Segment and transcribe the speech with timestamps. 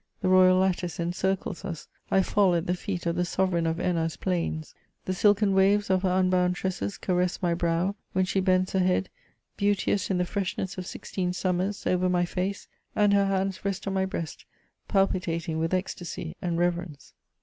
[0.21, 3.79] The royal lattice encircles us; I fall at the feet of the sove reign of
[3.79, 4.73] Enna's plains;
[5.05, 9.11] the silken waves of her unbound tresses caress my brow, when she bends her head,
[9.57, 13.93] beauteous in the freshness of sixteen summers, over my face, and her hands rest on
[13.93, 14.45] my breast,
[14.87, 17.13] palpitating with ecstacy and reve rence.